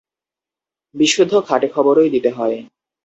বিশুদ্ধ 0.95 1.33
খাঁটি 1.47 1.67
খবরই 1.67 2.09
দিতে 2.09 2.29
হয়। 2.29 2.57